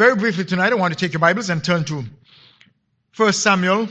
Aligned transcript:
Very 0.00 0.16
briefly 0.16 0.46
tonight, 0.46 0.72
I 0.72 0.76
want 0.76 0.94
to 0.94 0.98
take 0.98 1.12
your 1.12 1.20
Bibles 1.20 1.50
and 1.50 1.62
turn 1.62 1.84
to 1.84 2.02
1 3.18 3.32
Samuel 3.34 3.86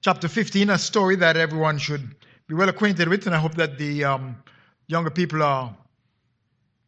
chapter 0.00 0.28
15, 0.28 0.70
a 0.70 0.78
story 0.78 1.16
that 1.16 1.36
everyone 1.36 1.78
should 1.78 2.14
be 2.46 2.54
well 2.54 2.68
acquainted 2.68 3.08
with, 3.08 3.26
and 3.26 3.34
I 3.34 3.38
hope 3.38 3.56
that 3.56 3.76
the 3.76 4.04
um, 4.04 4.36
younger 4.86 5.10
people 5.10 5.42
are 5.42 5.76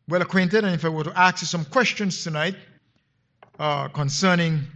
well 0.06 0.22
acquainted. 0.22 0.62
And 0.62 0.72
if 0.72 0.84
I 0.84 0.88
were 0.88 1.02
to 1.02 1.18
ask 1.18 1.42
you 1.42 1.48
some 1.48 1.64
questions 1.64 2.22
tonight 2.22 2.54
uh, 3.58 3.88
concerning 3.88 4.68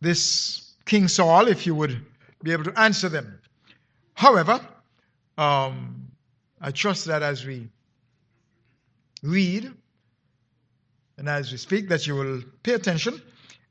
this 0.00 0.74
King 0.84 1.06
Saul, 1.06 1.46
if 1.46 1.64
you 1.64 1.76
would 1.76 2.04
be 2.42 2.50
able 2.50 2.64
to 2.64 2.76
answer 2.76 3.08
them. 3.08 3.38
However, 4.14 4.60
um, 5.38 6.08
I 6.60 6.72
trust 6.72 7.04
that 7.04 7.22
as 7.22 7.46
we 7.46 7.68
read 9.22 9.72
and 11.18 11.28
as 11.28 11.50
we 11.50 11.58
speak, 11.58 11.88
that 11.88 12.06
you 12.06 12.14
will 12.14 12.42
pay 12.62 12.74
attention 12.74 13.20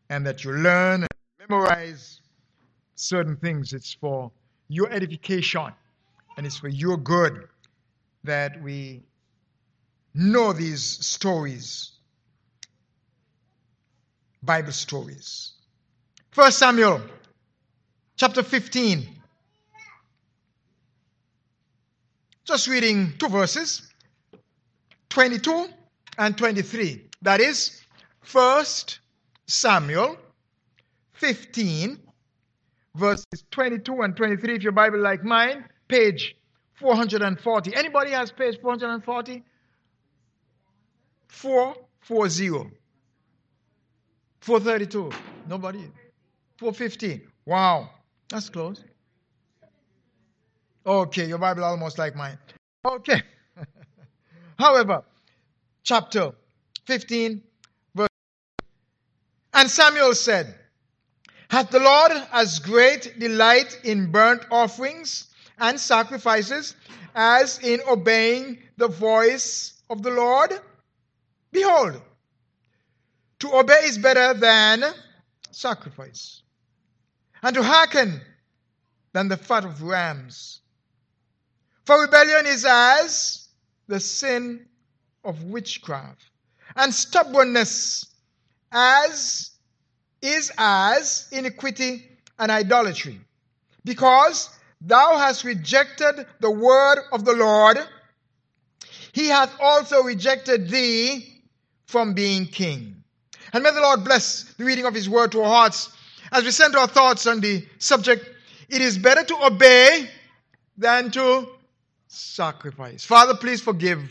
and 0.10 0.26
that 0.26 0.44
you 0.44 0.52
learn 0.52 1.02
and 1.04 1.10
memorize 1.48 2.22
certain 2.96 3.36
things. 3.38 3.74
It's 3.74 3.94
for 3.94 4.32
your 4.68 4.92
edification 4.92 5.72
and 6.38 6.46
it's 6.46 6.58
for 6.58 6.70
your 6.70 6.98
good 6.98 7.48
that 8.24 8.62
we 8.64 9.04
know 10.16 10.54
these 10.54 10.84
stories, 10.84 11.92
Bible 14.42 14.72
stories. 14.72 15.52
First 16.32 16.58
Samuel 16.58 17.02
chapter 18.16 18.42
15. 18.42 19.08
Just 22.44 22.68
reading 22.68 23.14
two 23.18 23.28
verses 23.28 23.92
22 25.10 25.68
and 26.18 26.38
23. 26.38 27.06
That 27.26 27.42
is 27.42 27.82
First 28.22 29.00
Samuel 29.48 30.16
15, 31.14 31.98
verses 32.94 33.26
22 33.50 34.02
and 34.04 34.16
23. 34.16 34.56
If 34.58 34.62
your 34.62 34.72
Bible 34.72 35.00
like 35.00 35.24
mine, 35.24 35.66
page 35.88 36.36
440. 36.76 37.76
Anybody 37.76 38.12
has 38.12 38.32
page 38.32 38.60
440? 38.62 39.44
440. 41.30 42.70
432. 44.42 45.12
Nobody. 45.50 45.80
415. 46.60 47.22
Wow. 47.48 47.90
That's 48.30 48.50
close. 48.50 48.84
Okay, 50.86 51.26
your 51.26 51.40
Bible 51.40 51.64
almost 51.64 51.98
like 51.98 52.16
mine. 52.16 52.38
Okay. 52.86 53.24
However, 54.60 55.04
chapter 55.82 56.34
15, 56.86 57.42
verse. 57.96 58.08
And 59.54 59.70
Samuel 59.70 60.16
said, 60.16 60.56
Hath 61.50 61.72
the 61.72 61.80
Lord 61.80 62.12
as 62.32 62.60
great 62.60 63.20
delight 63.20 63.80
in 63.84 64.12
burnt 64.12 64.44
offerings 64.52 65.28
and 65.58 65.80
sacrifices 65.80 66.76
as 67.16 67.60
in 67.60 67.82
obeying 67.88 68.60
the 68.78 68.88
voice 68.88 69.82
of 69.90 70.04
the 70.04 70.12
Lord? 70.12 70.52
Behold, 71.52 72.02
to 73.40 73.56
obey 73.56 73.82
is 73.84 73.98
better 73.98 74.34
than 74.34 74.84
sacrifice, 75.52 76.42
and 77.42 77.56
to 77.56 77.64
hearken 77.64 78.22
than 79.14 79.30
the 79.30 79.38
fat 79.38 79.64
of 79.64 79.82
rams. 79.82 80.62
For 81.86 82.02
rebellion 82.02 82.46
is 82.48 82.66
as 82.68 83.48
the 83.88 84.00
sin 84.00 84.66
of 85.24 85.44
witchcraft, 85.44 86.24
and 86.76 86.94
stubbornness 86.94 88.06
as 88.72 89.52
is 90.22 90.52
as 90.58 91.28
iniquity 91.32 92.10
and 92.40 92.52
idolatry. 92.52 93.20
Because 93.84 94.50
thou 94.82 95.18
hast 95.18 95.44
rejected 95.44 96.26
the 96.40 96.52
word 96.52 97.00
of 97.12 97.24
the 97.24 97.34
Lord, 97.34 97.78
he 99.14 99.28
hath 99.28 99.56
also 99.62 100.04
rejected 100.04 100.70
thee 100.70 101.42
from 101.86 102.14
being 102.14 102.46
king. 102.46 103.04
And 103.54 103.64
may 103.64 103.72
the 103.72 103.82
Lord 103.82 104.04
bless 104.04 104.44
the 104.58 104.66
reading 104.66 104.86
of 104.86 104.94
his 104.94 105.08
word 105.08 105.32
to 105.32 105.42
our 105.42 105.48
hearts 105.48 105.96
as 106.32 106.44
we 106.44 106.52
send 106.52 106.76
our 106.76 106.88
thoughts 106.88 107.28
on 107.28 107.40
the 107.40 107.66
subject. 107.78 108.28
It 108.68 108.82
is 108.82 108.98
better 108.98 109.24
to 109.24 109.46
obey 109.46 110.10
than 110.78 111.12
to 111.12 111.48
sacrifice. 112.08 113.06
Father, 113.06 113.36
please 113.36 113.62
forgive 113.62 114.02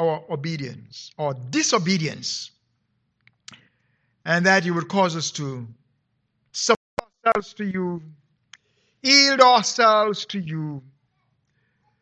our 0.00 0.24
obedience 0.30 1.12
or 1.18 1.34
disobedience, 1.50 2.50
and 4.24 4.46
that 4.46 4.64
you 4.64 4.72
would 4.72 4.88
cause 4.88 5.14
us 5.14 5.30
to 5.32 5.66
submit 6.52 6.78
ourselves 7.26 7.52
to 7.54 7.64
you, 7.64 8.02
yield 9.02 9.40
ourselves 9.40 10.24
to 10.24 10.40
you, 10.40 10.82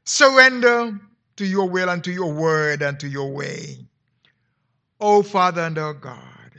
surrender 0.04 0.98
to 1.36 1.44
your 1.44 1.68
will 1.68 1.88
and 1.88 2.04
to 2.04 2.12
your 2.12 2.32
word 2.32 2.82
and 2.82 3.00
to 3.00 3.08
your 3.08 3.32
way. 3.32 3.76
Oh, 5.00 5.22
Father 5.22 5.62
and 5.62 5.76
our 5.76 5.94
God, 5.94 6.52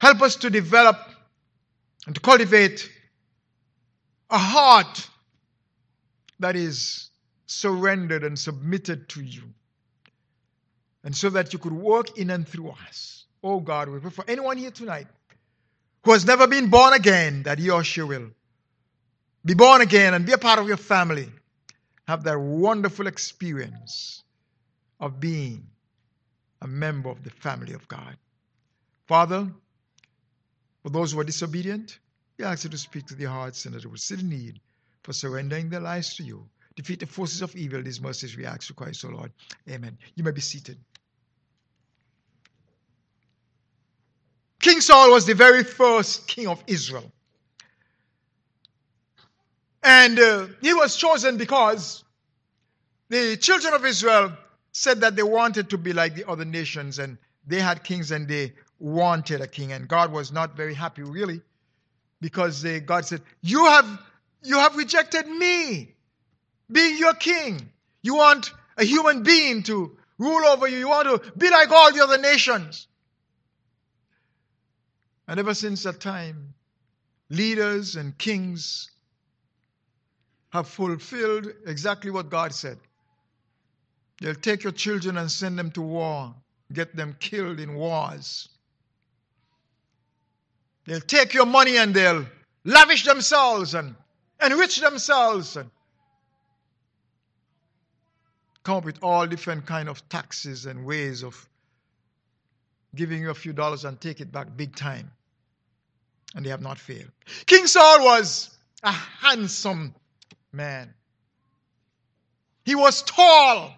help 0.00 0.20
us 0.20 0.36
to 0.36 0.50
develop 0.50 0.98
and 2.06 2.14
to 2.14 2.20
cultivate 2.20 2.90
a 4.30 4.38
heart 4.38 5.08
that 6.38 6.56
is 6.56 7.10
surrendered 7.46 8.22
and 8.22 8.38
submitted 8.38 9.08
to 9.10 9.22
you. 9.22 9.42
And 11.02 11.16
so 11.16 11.30
that 11.30 11.52
you 11.52 11.58
could 11.58 11.72
work 11.72 12.18
in 12.18 12.30
and 12.30 12.46
through 12.46 12.74
us. 12.86 13.24
Oh 13.42 13.60
God, 13.60 13.88
we 13.88 13.98
pray 14.00 14.10
for 14.10 14.24
anyone 14.28 14.58
here 14.58 14.70
tonight 14.70 15.06
who 16.04 16.12
has 16.12 16.24
never 16.26 16.46
been 16.46 16.68
born 16.68 16.92
again, 16.92 17.44
that 17.44 17.58
he 17.58 17.70
or 17.70 17.84
she 17.84 18.02
will 18.02 18.30
be 19.44 19.54
born 19.54 19.80
again 19.80 20.14
and 20.14 20.26
be 20.26 20.32
a 20.32 20.38
part 20.38 20.58
of 20.58 20.68
your 20.68 20.76
family. 20.76 21.28
Have 22.06 22.24
that 22.24 22.38
wonderful 22.38 23.06
experience 23.06 24.22
of 24.98 25.20
being 25.20 25.66
a 26.60 26.66
member 26.66 27.08
of 27.08 27.22
the 27.22 27.30
family 27.30 27.72
of 27.72 27.88
God. 27.88 28.16
Father, 29.06 29.48
for 30.82 30.90
those 30.90 31.12
who 31.12 31.20
are 31.20 31.24
disobedient, 31.24 31.98
we 32.38 32.44
ask 32.44 32.64
you 32.64 32.70
to 32.70 32.78
speak 32.78 33.06
to 33.06 33.14
their 33.14 33.28
hearts 33.28 33.64
and 33.64 33.74
that 33.74 33.82
they 33.82 33.88
will 33.88 33.96
see 33.96 34.16
the 34.16 34.22
need 34.22 34.60
for 35.02 35.12
surrendering 35.12 35.70
their 35.70 35.80
lives 35.80 36.16
to 36.16 36.22
you. 36.22 36.48
Defeat 36.76 37.00
the 37.00 37.06
forces 37.06 37.42
of 37.42 37.54
evil. 37.56 37.82
These 37.82 38.00
mercies 38.00 38.36
we 38.36 38.46
ask 38.46 38.68
to 38.68 38.74
Christ, 38.74 39.04
O 39.04 39.08
Lord. 39.08 39.32
Amen. 39.68 39.98
You 40.14 40.24
may 40.24 40.30
be 40.30 40.40
seated. 40.40 40.78
King 44.80 44.86
Saul 44.86 45.10
was 45.10 45.26
the 45.26 45.34
very 45.34 45.62
first 45.62 46.26
king 46.26 46.48
of 46.48 46.64
Israel. 46.66 47.12
And 49.82 50.18
uh, 50.18 50.46
he 50.62 50.72
was 50.72 50.96
chosen 50.96 51.36
because 51.36 52.02
the 53.10 53.36
children 53.36 53.74
of 53.74 53.84
Israel 53.84 54.32
said 54.72 55.02
that 55.02 55.16
they 55.16 55.22
wanted 55.22 55.68
to 55.68 55.76
be 55.76 55.92
like 55.92 56.14
the 56.14 56.26
other 56.26 56.46
nations 56.46 56.98
and 56.98 57.18
they 57.46 57.60
had 57.60 57.84
kings 57.84 58.10
and 58.10 58.26
they 58.26 58.54
wanted 58.78 59.42
a 59.42 59.46
king. 59.46 59.72
And 59.72 59.86
God 59.86 60.12
was 60.12 60.32
not 60.32 60.56
very 60.56 60.72
happy, 60.72 61.02
really, 61.02 61.42
because 62.22 62.62
they, 62.62 62.80
God 62.80 63.04
said, 63.04 63.20
You 63.42 63.66
have 63.66 63.86
you 64.42 64.56
have 64.56 64.76
rejected 64.76 65.28
me 65.28 65.94
being 66.72 66.96
your 66.96 67.12
king. 67.12 67.68
You 68.00 68.14
want 68.14 68.50
a 68.78 68.84
human 68.86 69.24
being 69.24 69.62
to 69.64 69.98
rule 70.16 70.46
over 70.46 70.66
you. 70.66 70.78
You 70.78 70.88
want 70.88 71.22
to 71.22 71.32
be 71.36 71.50
like 71.50 71.68
all 71.70 71.92
the 71.92 72.02
other 72.02 72.16
nations. 72.16 72.86
And 75.30 75.38
ever 75.38 75.54
since 75.54 75.84
that 75.84 76.00
time, 76.00 76.54
leaders 77.28 77.94
and 77.94 78.18
kings 78.18 78.90
have 80.52 80.66
fulfilled 80.66 81.46
exactly 81.68 82.10
what 82.10 82.30
God 82.30 82.52
said. 82.52 82.78
They'll 84.20 84.34
take 84.34 84.64
your 84.64 84.72
children 84.72 85.16
and 85.16 85.30
send 85.30 85.56
them 85.56 85.70
to 85.70 85.82
war, 85.82 86.34
get 86.72 86.96
them 86.96 87.14
killed 87.20 87.60
in 87.60 87.76
wars. 87.76 88.48
They'll 90.86 91.00
take 91.00 91.32
your 91.32 91.46
money 91.46 91.76
and 91.76 91.94
they'll 91.94 92.26
lavish 92.64 93.04
themselves 93.04 93.74
and 93.74 93.94
enrich 94.44 94.80
themselves 94.80 95.56
and 95.56 95.70
come 98.64 98.78
up 98.78 98.84
with 98.84 98.98
all 99.00 99.28
different 99.28 99.64
kind 99.64 99.88
of 99.88 100.08
taxes 100.08 100.66
and 100.66 100.84
ways 100.84 101.22
of 101.22 101.48
giving 102.96 103.22
you 103.22 103.30
a 103.30 103.34
few 103.34 103.52
dollars 103.52 103.84
and 103.84 104.00
take 104.00 104.20
it 104.20 104.32
back 104.32 104.48
big 104.56 104.74
time. 104.74 105.12
And 106.34 106.44
they 106.44 106.50
have 106.50 106.62
not 106.62 106.78
failed. 106.78 107.10
King 107.46 107.66
Saul 107.66 108.04
was 108.04 108.56
a 108.82 108.92
handsome 108.92 109.94
man. 110.52 110.94
He 112.64 112.74
was 112.74 113.02
tall, 113.02 113.74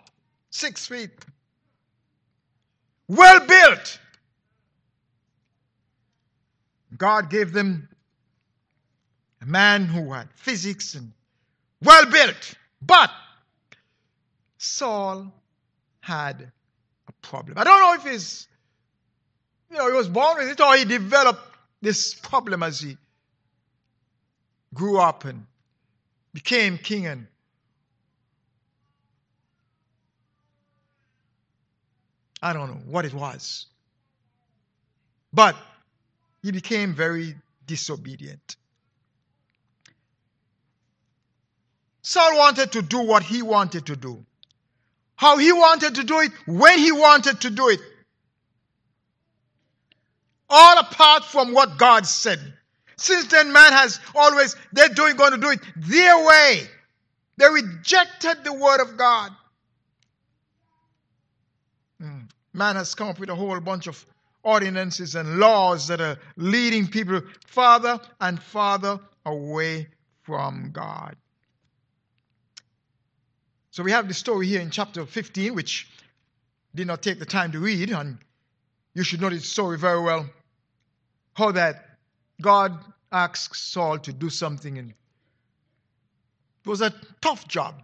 six 0.50 0.86
feet, 0.86 1.10
well 3.08 3.40
built. 3.46 3.98
God 6.98 7.30
gave 7.30 7.52
them 7.52 7.88
a 9.40 9.46
man 9.46 9.86
who 9.86 10.12
had 10.12 10.28
physics 10.34 10.94
and 10.94 11.12
well 11.82 12.06
built. 12.06 12.54
But 12.80 13.10
Saul 14.58 15.32
had 16.00 16.52
a 17.08 17.12
problem. 17.22 17.58
I 17.58 17.64
don't 17.64 17.80
know 17.80 17.94
if 17.94 18.12
he's, 18.12 18.46
you 19.70 19.78
know, 19.78 19.88
he 19.88 19.96
was 19.96 20.08
born 20.08 20.38
with 20.38 20.48
it 20.48 20.60
or 20.60 20.76
he 20.76 20.84
developed 20.84 21.40
this 21.82 22.14
problem 22.14 22.62
as 22.62 22.80
he 22.80 22.96
grew 24.72 24.98
up 24.98 25.24
and 25.24 25.44
became 26.32 26.78
king 26.78 27.06
and 27.06 27.26
I 32.40 32.52
don't 32.52 32.68
know 32.68 32.80
what 32.86 33.04
it 33.04 33.14
was. 33.14 33.66
But 35.32 35.56
he 36.42 36.50
became 36.50 36.94
very 36.94 37.36
disobedient. 37.66 38.56
Saul 42.02 42.36
wanted 42.36 42.72
to 42.72 42.82
do 42.82 43.00
what 43.00 43.22
he 43.22 43.42
wanted 43.42 43.86
to 43.86 43.96
do. 43.96 44.24
How 45.14 45.38
he 45.38 45.52
wanted 45.52 45.94
to 45.94 46.02
do 46.02 46.18
it, 46.18 46.32
when 46.46 46.78
he 46.78 46.90
wanted 46.90 47.40
to 47.42 47.50
do 47.50 47.68
it. 47.68 47.80
All 50.54 50.78
apart 50.78 51.24
from 51.24 51.54
what 51.54 51.78
God 51.78 52.06
said. 52.06 52.38
Since 52.98 53.28
then, 53.28 53.52
man 53.52 53.72
has 53.72 53.98
always, 54.14 54.54
they're 54.70 54.90
doing, 54.90 55.16
going 55.16 55.32
to 55.32 55.38
do 55.38 55.48
it 55.48 55.60
their 55.76 56.26
way. 56.26 56.60
They 57.38 57.48
rejected 57.48 58.44
the 58.44 58.52
word 58.52 58.82
of 58.82 58.98
God. 58.98 59.32
Hmm. 61.98 62.18
Man 62.52 62.76
has 62.76 62.94
come 62.94 63.08
up 63.08 63.18
with 63.18 63.30
a 63.30 63.34
whole 63.34 63.58
bunch 63.60 63.86
of 63.86 64.04
ordinances 64.42 65.14
and 65.14 65.38
laws 65.38 65.88
that 65.88 66.02
are 66.02 66.18
leading 66.36 66.86
people 66.86 67.22
farther 67.46 67.98
and 68.20 68.38
farther 68.38 69.00
away 69.24 69.88
from 70.22 70.70
God. 70.70 71.16
So 73.70 73.82
we 73.82 73.92
have 73.92 74.06
the 74.06 74.12
story 74.12 74.48
here 74.48 74.60
in 74.60 74.68
chapter 74.68 75.06
15, 75.06 75.54
which 75.54 75.88
did 76.74 76.86
not 76.86 77.00
take 77.00 77.18
the 77.18 77.24
time 77.24 77.52
to 77.52 77.58
read, 77.58 77.88
and 77.88 78.18
you 78.92 79.02
should 79.02 79.22
know 79.22 79.30
this 79.30 79.46
story 79.46 79.78
very 79.78 80.02
well. 80.02 80.28
How 81.34 81.52
that 81.52 81.98
God 82.40 82.78
asked 83.10 83.56
Saul 83.56 83.98
to 84.00 84.12
do 84.12 84.30
something, 84.30 84.78
and 84.78 84.90
it 84.90 86.68
was 86.68 86.80
a 86.80 86.92
tough 87.20 87.48
job. 87.48 87.82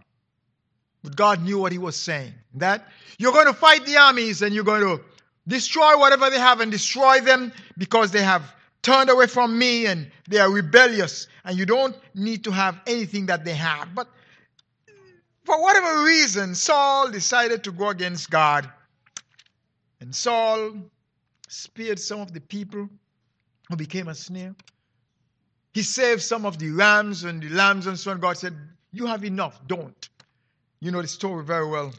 But 1.03 1.15
God 1.15 1.43
knew 1.43 1.59
what 1.59 1.71
he 1.71 1.77
was 1.77 1.95
saying. 1.95 2.33
That 2.55 2.87
you're 3.17 3.31
going 3.31 3.47
to 3.47 3.53
fight 3.53 3.85
the 3.85 3.97
armies 3.97 4.41
and 4.41 4.53
you're 4.53 4.63
going 4.63 4.81
to 4.81 5.03
destroy 5.47 5.97
whatever 5.97 6.29
they 6.29 6.39
have 6.39 6.59
and 6.59 6.71
destroy 6.71 7.21
them 7.21 7.53
because 7.77 8.11
they 8.11 8.21
have 8.21 8.53
turned 8.81 9.09
away 9.09 9.27
from 9.27 9.57
me 9.57 9.85
and 9.85 10.11
they 10.27 10.39
are 10.39 10.51
rebellious. 10.51 11.27
And 11.45 11.57
you 11.57 11.65
don't 11.65 11.95
need 12.13 12.43
to 12.45 12.51
have 12.51 12.79
anything 12.85 13.27
that 13.27 13.45
they 13.45 13.53
have. 13.53 13.95
But 13.95 14.07
for 15.45 15.61
whatever 15.61 16.03
reason, 16.03 16.53
Saul 16.53 17.09
decided 17.09 17.63
to 17.63 17.71
go 17.71 17.89
against 17.89 18.29
God. 18.29 18.69
And 20.01 20.13
Saul 20.13 20.73
speared 21.47 21.99
some 21.99 22.19
of 22.19 22.33
the 22.33 22.41
people 22.41 22.89
who 23.69 23.75
became 23.75 24.07
a 24.07 24.15
snare. 24.15 24.55
He 25.73 25.83
saved 25.83 26.21
some 26.21 26.45
of 26.45 26.57
the 26.57 26.71
rams 26.71 27.23
and 27.23 27.41
the 27.41 27.49
lambs 27.49 27.87
and 27.87 27.97
so 27.97 28.11
on. 28.11 28.19
God 28.19 28.37
said, 28.37 28.55
You 28.91 29.05
have 29.05 29.23
enough, 29.23 29.59
don't. 29.67 30.09
You 30.79 30.91
know 30.91 31.01
the 31.01 31.07
story 31.07 31.43
very 31.43 31.67
well. 31.67 31.93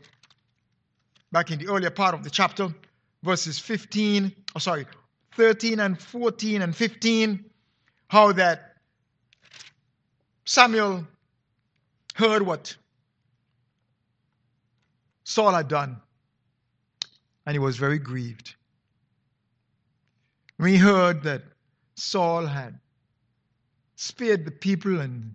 Back 1.32 1.50
in 1.50 1.58
the 1.58 1.69
earlier 1.69 1.90
part 1.90 2.14
of 2.14 2.25
the 2.25 2.31
chapter, 2.31 2.75
verses 3.22 3.58
15, 3.58 4.34
oh 4.56 4.58
sorry, 4.58 4.87
13 5.37 5.78
and 5.78 6.00
14 6.00 6.62
and 6.62 6.75
15, 6.75 7.44
how 8.08 8.32
that 8.32 8.76
Samuel 10.44 11.06
heard 12.14 12.43
what 12.43 12.76
Saul 15.23 15.52
had 15.52 15.69
done, 15.69 16.00
and 17.46 17.55
he 17.55 17.61
was 17.61 17.76
very 17.76 17.99
grieved. 17.99 18.56
When 20.56 20.70
he 20.73 20.76
heard 20.76 21.23
that 21.23 21.43
Saul 22.00 22.47
had 22.47 22.79
spared 23.97 24.44
the 24.44 24.50
people 24.50 25.00
and 25.00 25.35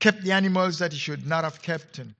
kept 0.00 0.22
the 0.22 0.32
animals 0.32 0.78
that 0.78 0.92
he 0.92 0.98
should 0.98 1.26
not 1.26 1.44
have 1.44 1.60
kept, 1.62 1.98
and 1.98 2.14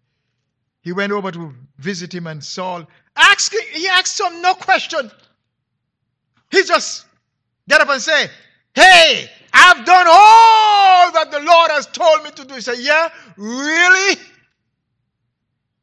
he 0.83 0.93
went 0.93 1.13
over 1.13 1.31
to 1.31 1.55
visit 1.79 2.15
him, 2.15 2.27
and 2.27 2.45
Saul 2.45 2.87
asked, 3.17 3.55
he 3.73 3.89
asked 3.89 4.21
him 4.21 4.43
no 4.43 4.55
question. 4.55 5.11
He 6.51 6.63
just 6.65 7.07
get 7.69 7.81
up 7.81 7.89
and 7.89 8.03
say, 8.03 8.29
Hey, 8.75 9.31
I've 9.53 9.85
done 9.85 10.07
all 10.09 11.13
that 11.13 11.31
the 11.31 11.41
Lord 11.41 11.71
has 11.71 11.87
told 11.87 12.23
me 12.25 12.31
to 12.31 12.45
do. 12.45 12.55
He 12.55 12.61
said, 12.61 12.79
Yeah, 12.79 13.09
really? 13.37 14.21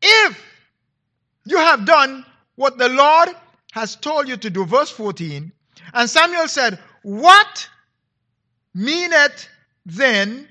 If 0.02 0.44
you 1.46 1.58
have 1.58 1.86
done 1.86 2.26
what 2.56 2.78
the 2.78 2.90
Lord 2.90 3.30
has 3.72 3.96
told 3.96 4.28
you 4.28 4.38
to 4.38 4.50
do. 4.50 4.66
Verse 4.66 4.90
14. 4.90 5.52
And 5.94 6.10
Samuel 6.10 6.48
said, 6.48 6.80
What 7.02 7.70
meaneth 8.74 9.48
then 9.86 10.48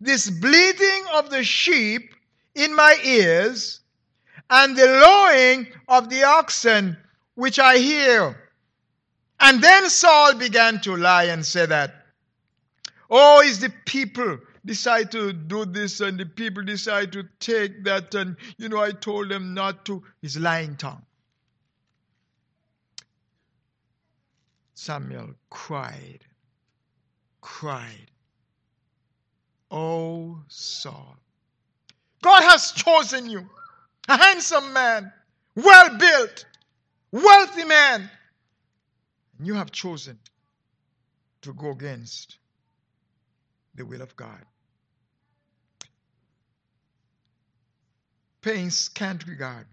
this 0.00 0.28
bleating 0.28 1.04
of 1.14 1.30
the 1.30 1.44
sheep 1.44 2.14
in 2.54 2.74
my 2.74 2.98
ears 3.02 3.80
and 4.50 4.76
the 4.76 4.86
lowing 4.86 5.66
of 5.88 6.10
the 6.10 6.24
oxen 6.24 6.96
which 7.34 7.58
I 7.58 7.78
hear? 7.78 8.50
And 9.38 9.62
then 9.62 9.90
Saul 9.90 10.34
began 10.34 10.80
to 10.82 10.96
lie 10.96 11.24
and 11.24 11.44
say 11.44 11.66
that, 11.66 12.06
Oh, 13.08 13.40
is 13.42 13.60
the 13.60 13.72
people 13.84 14.38
decide 14.64 15.12
to 15.12 15.32
do 15.32 15.64
this 15.64 16.00
and 16.00 16.18
the 16.18 16.26
people 16.26 16.62
decide 16.62 17.12
to 17.12 17.22
take 17.38 17.84
that 17.84 18.14
and 18.14 18.36
you 18.58 18.68
know 18.68 18.82
I 18.82 18.90
told 18.90 19.28
them 19.28 19.54
not 19.54 19.84
to 19.86 20.02
his 20.20 20.36
lying 20.36 20.76
tongue 20.76 21.05
Samuel 24.76 25.30
cried 25.48 26.20
cried 27.40 28.10
oh 29.70 30.38
Saul 30.48 31.16
God 32.22 32.42
has 32.42 32.72
chosen 32.72 33.30
you 33.30 33.48
a 34.06 34.18
handsome 34.18 34.74
man 34.74 35.10
well 35.54 35.96
built 35.96 36.44
wealthy 37.10 37.64
man 37.64 38.10
and 39.38 39.46
you 39.46 39.54
have 39.54 39.72
chosen 39.72 40.18
to 41.40 41.54
go 41.54 41.70
against 41.70 42.36
the 43.76 43.86
will 43.86 44.02
of 44.02 44.14
God 44.14 44.44
paying 48.42 48.68
scant 48.68 49.26
regard 49.26 49.66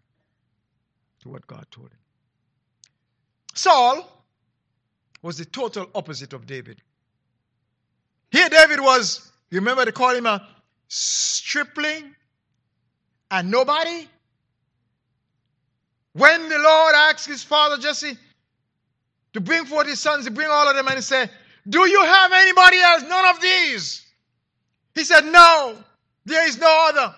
to 1.21 1.29
what 1.29 1.45
God 1.45 1.67
told 1.71 1.89
him. 1.89 1.99
Saul 3.53 4.22
was 5.23 5.37
the 5.37 5.45
total 5.45 5.87
opposite 5.95 6.33
of 6.33 6.45
David. 6.45 6.81
Here, 8.29 8.49
David 8.49 8.81
was, 8.81 9.31
you 9.49 9.59
remember 9.59 9.85
they 9.85 9.91
call 9.91 10.13
him 10.13 10.27
a 10.27 10.47
stripling 10.89 12.13
and 13.31 13.49
nobody? 13.49 14.07
When 16.11 16.49
the 16.49 16.59
Lord 16.59 16.93
asked 16.95 17.25
his 17.25 17.41
father 17.41 17.77
Jesse 17.77 18.17
to 19.31 19.41
bring 19.41 19.65
forth 19.65 19.87
his 19.87 19.99
sons, 19.99 20.25
he 20.25 20.29
bring 20.29 20.49
all 20.49 20.69
of 20.69 20.75
them 20.75 20.87
and 20.87 20.95
he 20.95 21.01
said, 21.01 21.31
Do 21.67 21.87
you 21.89 22.01
have 22.01 22.31
anybody 22.33 22.79
else? 22.79 23.03
None 23.03 23.35
of 23.35 23.41
these. 23.41 24.05
He 24.93 25.05
said, 25.05 25.25
No, 25.25 25.77
there 26.25 26.47
is 26.47 26.59
no 26.59 26.89
other. 26.89 27.15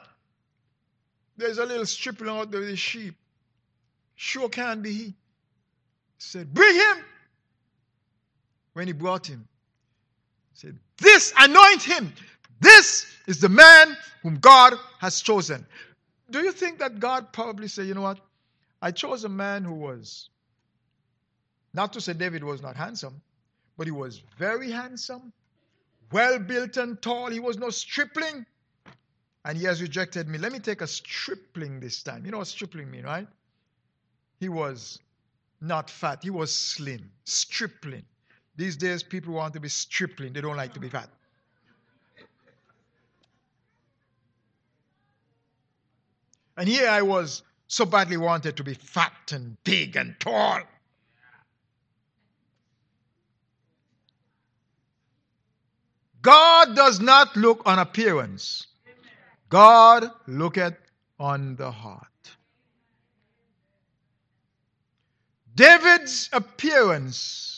There's 1.37 1.57
a 1.57 1.65
little 1.65 1.85
stripling 1.85 2.29
out 2.29 2.51
there 2.51 2.61
with 2.61 2.69
the 2.69 2.77
sheep. 2.77 3.15
Sure 4.15 4.47
can 4.47 4.81
be 4.81 4.93
he. 4.93 5.03
he. 5.03 5.13
Said, 6.19 6.53
Bring 6.53 6.75
him. 6.75 6.97
When 8.75 8.87
he 8.87 8.93
brought 8.93 9.25
him, 9.25 9.47
he 10.51 10.59
said, 10.59 10.77
This, 10.97 11.31
anoint 11.39 11.81
him. 11.81 12.11
This 12.59 13.05
is 13.25 13.39
the 13.39 13.47
man 13.47 13.95
whom 14.21 14.35
God 14.35 14.73
has 14.99 15.21
chosen. 15.21 15.65
Do 16.29 16.41
you 16.41 16.51
think 16.51 16.79
that 16.79 16.99
God 16.99 17.31
probably 17.31 17.69
said, 17.69 17.87
You 17.87 17.93
know 17.93 18.01
what? 18.01 18.19
I 18.81 18.91
chose 18.91 19.23
a 19.23 19.29
man 19.29 19.63
who 19.63 19.73
was, 19.73 20.29
not 21.73 21.93
to 21.93 22.01
say 22.01 22.11
David 22.11 22.43
was 22.43 22.61
not 22.61 22.75
handsome, 22.75 23.21
but 23.77 23.87
he 23.87 23.91
was 23.91 24.21
very 24.37 24.71
handsome, 24.71 25.31
well 26.11 26.37
built 26.37 26.75
and 26.75 27.01
tall. 27.01 27.29
He 27.29 27.39
was 27.39 27.57
no 27.57 27.69
stripling 27.69 28.45
and 29.45 29.57
he 29.57 29.63
has 29.63 29.81
rejected 29.81 30.27
me. 30.27 30.37
Let 30.37 30.51
me 30.51 30.59
take 30.59 30.81
a 30.81 30.87
stripling 30.87 31.79
this 31.79 32.03
time. 32.03 32.25
You 32.25 32.31
know 32.31 32.39
what 32.39 32.47
stripling 32.47 32.91
mean, 32.91 33.05
right? 33.05 33.27
He 34.41 34.49
was 34.49 34.99
not 35.61 35.89
fat, 35.89 36.23
he 36.23 36.29
was 36.29 36.53
slim, 36.53 37.09
stripling. 37.23 38.03
These 38.57 38.77
days, 38.77 39.03
people 39.03 39.33
want 39.33 39.53
to 39.53 39.59
be 39.59 39.69
stripling, 39.69 40.33
they 40.33 40.41
don't 40.41 40.57
like 40.57 40.73
to 40.73 40.79
be 40.79 40.89
fat. 40.89 41.09
And 46.57 46.69
here 46.69 46.87
I 46.89 47.01
was 47.01 47.43
so 47.67 47.85
badly 47.85 48.17
wanted 48.17 48.57
to 48.57 48.63
be 48.63 48.73
fat 48.73 49.31
and 49.31 49.61
big 49.63 49.97
and 49.97 50.15
tall. 50.19 50.61
God 56.21 56.75
does 56.75 56.99
not 56.99 57.35
look 57.35 57.61
on 57.65 57.77
appearance. 57.77 58.67
God 59.49 60.09
looketh 60.27 60.77
on 61.19 61.55
the 61.55 61.69
heart. 61.69 62.07
David's 65.53 66.29
appearance 66.33 67.54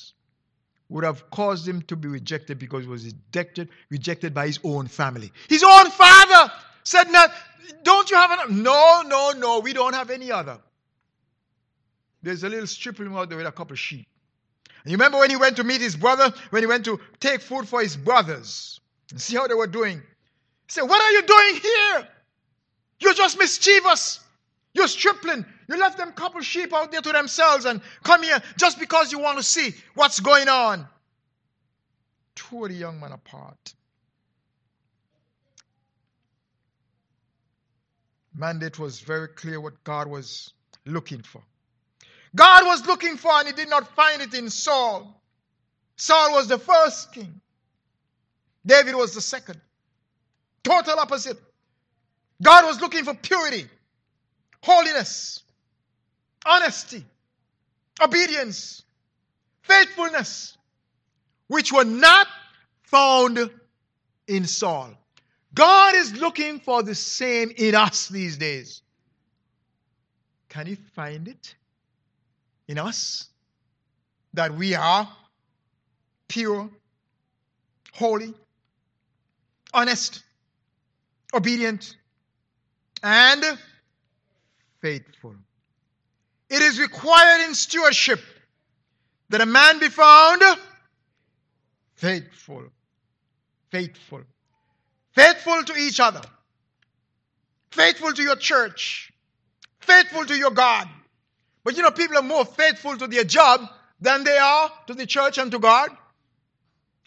would 0.89 1.03
have 1.03 1.29
caused 1.31 1.67
him 1.67 1.81
to 1.83 1.95
be 1.95 2.07
rejected 2.07 2.59
because 2.59 2.83
he 2.83 2.89
was 2.89 3.05
rejected, 3.05 3.69
rejected 3.89 4.33
by 4.33 4.47
his 4.47 4.59
own 4.63 4.87
family. 4.87 5.31
His 5.49 5.63
own 5.63 5.89
father 5.91 6.51
said, 6.83 7.11
"Not, 7.11 7.31
don't 7.83 8.09
you 8.09 8.17
have 8.17 8.31
an? 8.31 8.63
No, 8.63 9.03
no, 9.05 9.31
no. 9.31 9.59
We 9.59 9.73
don't 9.73 9.93
have 9.93 10.09
any 10.09 10.31
other. 10.31 10.59
There's 12.23 12.43
a 12.43 12.49
little 12.49 12.67
stripling 12.67 13.13
out 13.15 13.29
there 13.29 13.37
with 13.37 13.47
a 13.47 13.51
couple 13.51 13.73
of 13.73 13.79
sheep. 13.79 14.07
And 14.83 14.91
you 14.91 14.97
remember 14.97 15.19
when 15.19 15.29
he 15.29 15.35
went 15.35 15.57
to 15.57 15.63
meet 15.63 15.81
his 15.81 15.95
brother, 15.95 16.33
when 16.49 16.61
he 16.63 16.67
went 16.67 16.85
to 16.85 16.99
take 17.19 17.41
food 17.41 17.67
for 17.67 17.81
his 17.81 17.97
brothers, 17.97 18.79
and 19.11 19.21
see 19.21 19.35
how 19.35 19.47
they 19.47 19.53
were 19.53 19.67
doing. 19.67 19.97
He 19.97 20.71
said, 20.71 20.83
What 20.83 21.01
are 21.01 21.11
you 21.11 21.21
doing 21.23 21.61
here? 21.61 22.07
You're 22.99 23.13
just 23.13 23.37
mischievous. 23.37 24.19
You're 24.77 24.87
stripling. 24.87 25.43
You 25.67 25.79
left 25.79 25.97
them 25.97 26.11
couple 26.11 26.39
sheep 26.41 26.71
out 26.71 26.91
there 26.91 27.01
to 27.01 27.11
themselves 27.11 27.65
and 27.65 27.81
come 28.03 28.21
here 28.21 28.39
just 28.57 28.79
because 28.79 29.11
you 29.11 29.17
want 29.17 29.39
to 29.39 29.43
see 29.43 29.73
what's 29.95 30.19
going 30.19 30.47
on. 30.47 30.87
Tore 32.35 32.67
the 32.67 32.75
young 32.75 32.99
man 32.99 33.11
apart. 33.11 33.73
Mandate 38.35 38.77
was 38.77 38.99
very 38.99 39.29
clear 39.29 39.59
what 39.59 39.83
God 39.83 40.07
was 40.07 40.53
looking 40.85 41.23
for. 41.23 41.41
God 42.35 42.67
was 42.67 42.85
looking 42.85 43.17
for 43.17 43.31
and 43.31 43.47
he 43.47 43.53
did 43.53 43.71
not 43.71 43.95
find 43.95 44.21
it 44.21 44.35
in 44.35 44.47
Saul. 44.51 45.19
Saul 45.95 46.33
was 46.33 46.47
the 46.47 46.59
first 46.59 47.13
king. 47.13 47.41
David 48.63 48.93
was 48.93 49.15
the 49.15 49.21
second. 49.21 49.59
Total 50.63 50.99
opposite. 50.99 51.39
God 52.43 52.65
was 52.65 52.79
looking 52.79 53.05
for 53.05 53.15
purity, 53.15 53.65
holiness, 54.67 55.43
honesty, 56.45 57.01
obedience, 58.03 58.83
faithfulness, 59.61 60.57
which 61.47 61.71
were 61.71 61.85
not 61.85 62.27
found 62.81 63.49
in 64.27 64.45
Saul. 64.45 64.89
God 65.53 65.95
is 65.95 66.13
looking 66.17 66.59
for 66.59 66.83
the 66.83 66.93
same 66.93 67.49
in 67.55 67.75
us 67.75 68.09
these 68.09 68.37
days. 68.37 68.81
Can 70.49 70.67
He 70.67 70.75
find 70.75 71.29
it 71.29 71.55
in 72.67 72.77
us? 72.77 73.29
That 74.33 74.53
we 74.53 74.75
are 74.75 75.07
pure, 76.27 76.69
holy, 77.93 78.33
honest, 79.73 80.23
obedient, 81.33 81.95
and 83.01 83.57
faithful. 84.81 85.35
It 86.49 86.61
is 86.61 86.79
required 86.79 87.45
in 87.45 87.55
stewardship 87.55 88.19
that 89.29 89.41
a 89.41 89.45
man 89.45 89.79
be 89.79 89.89
found 89.89 90.41
faithful. 91.95 92.63
Faithful. 93.71 94.21
Faithful 95.13 95.63
to 95.63 95.75
each 95.75 95.99
other. 95.99 96.21
Faithful 97.71 98.13
to 98.13 98.23
your 98.23 98.35
church. 98.35 99.11
Faithful 99.79 100.25
to 100.25 100.37
your 100.37 100.51
God. 100.51 100.87
But 101.63 101.75
you 101.75 101.83
know, 101.83 101.91
people 101.91 102.17
are 102.17 102.23
more 102.23 102.45
faithful 102.45 102.97
to 102.97 103.07
their 103.07 103.23
job 103.23 103.61
than 103.99 104.23
they 104.23 104.37
are 104.37 104.71
to 104.87 104.93
the 104.93 105.05
church 105.05 105.37
and 105.37 105.51
to 105.51 105.59
God. 105.59 105.89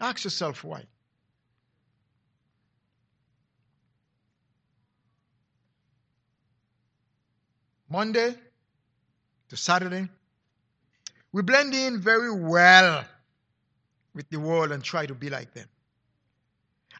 Ask 0.00 0.24
yourself 0.24 0.64
why. 0.64 0.84
Monday 7.90 8.34
to 9.48 9.56
Saturday, 9.56 10.08
we 11.32 11.42
blend 11.42 11.74
in 11.74 12.00
very 12.00 12.32
well 12.32 13.04
with 14.14 14.28
the 14.30 14.38
world 14.38 14.70
and 14.70 14.82
try 14.82 15.06
to 15.06 15.14
be 15.14 15.28
like 15.28 15.52
them. 15.54 15.66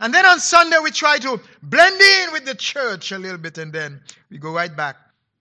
And 0.00 0.12
then 0.12 0.26
on 0.26 0.40
Sunday, 0.40 0.78
we 0.82 0.90
try 0.90 1.18
to 1.18 1.40
blend 1.62 2.00
in 2.00 2.32
with 2.32 2.44
the 2.44 2.54
church 2.54 3.12
a 3.12 3.18
little 3.18 3.38
bit, 3.38 3.58
and 3.58 3.72
then 3.72 4.00
we 4.30 4.38
go 4.38 4.52
right 4.52 4.74
back 4.74 4.96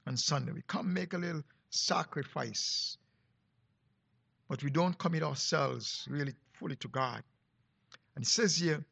on 0.06 0.18
Sunday. 0.18 0.52
We 0.52 0.62
come 0.68 0.94
make 0.94 1.14
a 1.14 1.18
little 1.18 1.44
sacrifice, 1.70 2.98
but 4.50 4.64
we 4.64 4.70
don't 4.70 4.98
commit 4.98 5.24
ourselves 5.24 6.06
really 6.10 6.34
fully 6.54 6.76
to 6.78 6.88
God. 6.90 7.24
And 8.16 8.26
it 8.26 8.28
says 8.28 8.58
here, 8.58 8.84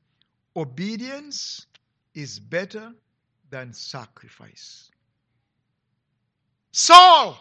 obedience 0.56 1.66
is 2.16 2.40
better 2.40 2.94
than 3.50 3.74
sacrifice. 3.74 4.90
Saul 6.78 7.36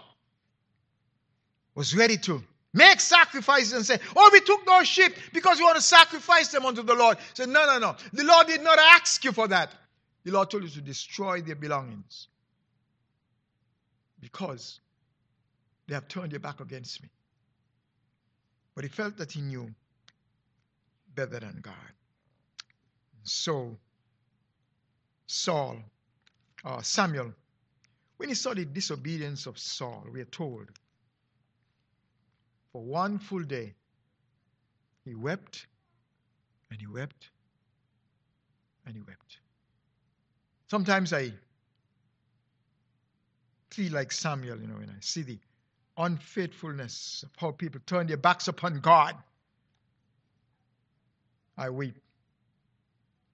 was 1.75 1.95
ready 1.95 2.17
to 2.17 2.43
make 2.73 3.03
sacrifices 3.03 3.75
and 3.75 3.85
say, 3.85 3.99
Oh, 4.17 4.31
we 4.33 4.41
took 4.41 4.65
those 4.65 4.89
sheep 4.89 5.15
because 5.35 5.59
we 5.59 5.65
want 5.65 5.77
to 5.77 5.83
sacrifice 5.83 6.49
them 6.49 6.65
unto 6.65 6.83
the 6.83 6.95
Lord. 6.95 7.19
He 7.19 7.25
said, 7.35 7.51
No, 7.51 7.67
no, 7.67 7.79
no. 7.79 7.97
The 8.15 8.25
Lord 8.25 8.47
did 8.47 8.63
not 8.63 8.79
ask 8.79 9.23
you 9.27 9.33
for 9.33 9.47
that. 9.49 9.73
The 10.25 10.33
Lord 10.33 10.51
told 10.51 10.63
you 10.63 10.71
to 10.71 10.81
destroy 10.81 11.43
their 11.43 11.55
belongings 11.55 12.29
because 14.21 14.81
they 15.87 15.93
have 15.95 16.09
turned 16.09 16.33
their 16.33 16.41
back 16.41 16.61
against 16.61 17.03
me. 17.03 17.11
But 18.75 18.85
he 18.85 18.89
felt 18.89 19.19
that 19.19 19.33
he 19.33 19.43
knew 19.43 19.69
better 21.15 21.41
than 21.41 21.59
God. 21.61 21.75
So, 23.25 23.77
Saul, 25.27 25.77
uh, 26.65 26.81
Samuel, 26.81 27.35
when 28.17 28.29
he 28.29 28.35
saw 28.35 28.55
the 28.55 28.65
disobedience 28.65 29.47
of 29.47 29.59
Saul, 29.59 30.07
we 30.13 30.21
are 30.21 30.27
told, 30.27 30.69
for 32.73 32.83
one 32.83 33.19
full 33.19 33.43
day, 33.43 33.75
he 35.05 35.15
wept 35.15 35.67
and 36.71 36.81
he 36.81 36.87
wept 36.87 37.31
and 38.87 38.95
he 38.95 39.01
wept. 39.03 39.39
Sometimes 40.69 41.13
I 41.13 41.33
feel 43.71 43.93
like 43.93 44.11
Samuel, 44.13 44.59
you 44.61 44.67
know, 44.67 44.75
when 44.75 44.91
I 44.91 45.01
see 45.01 45.23
the 45.23 45.39
unfaithfulness 45.97 47.25
of 47.25 47.31
how 47.37 47.53
people 47.53 47.81
turn 47.87 48.07
their 48.07 48.17
backs 48.17 48.49
upon 48.49 48.81
God. 48.81 49.15
I 51.57 51.71
weep. 51.71 51.97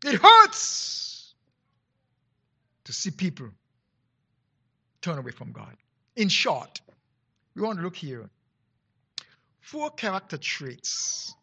It 0.04 0.20
hurts 0.20 1.34
to 2.84 2.92
see 2.92 3.10
people 3.10 3.48
turn 5.02 5.18
away 5.18 5.32
from 5.32 5.52
God. 5.52 5.76
In 6.16 6.28
short, 6.28 6.80
we 7.54 7.62
want 7.62 7.78
to 7.78 7.84
look 7.84 7.96
here. 7.96 8.30
Four 9.60 9.90
character 9.90 10.38
traits 10.38 11.34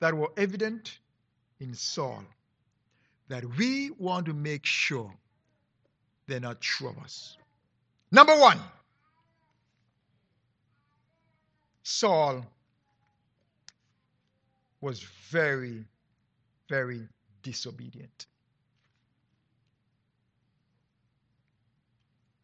that 0.00 0.14
were 0.14 0.30
evident 0.36 0.98
in 1.60 1.74
Saul 1.74 2.24
that 3.28 3.44
we 3.56 3.90
want 3.98 4.26
to 4.26 4.34
make 4.34 4.66
sure 4.66 5.12
they're 6.26 6.40
not 6.40 6.60
true 6.60 6.88
of 6.88 6.98
us. 6.98 7.36
Number 8.10 8.38
one, 8.38 8.58
Saul 11.82 12.44
was 14.80 15.00
very, 15.30 15.84
very 16.68 17.08
disobedient. 17.42 18.26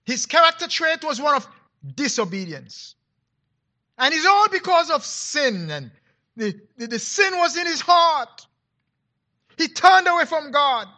His 0.09 0.25
character 0.25 0.67
trait 0.67 1.05
was 1.05 1.21
one 1.21 1.35
of 1.35 1.47
disobedience. 1.95 2.95
And 3.99 4.15
it's 4.15 4.25
all 4.25 4.49
because 4.49 4.89
of 4.89 5.05
sin. 5.05 5.71
And 5.71 5.91
the, 6.35 6.59
the, 6.79 6.87
the, 6.87 6.99
sin 6.99 7.37
was 7.37 7.59
in 7.59 7.67
his 7.67 7.83
heart. 7.83 8.47
He 9.59 9.69
turned 9.69 10.09
away 10.09 10.25
from 10.25 10.51
God. 10.51 10.89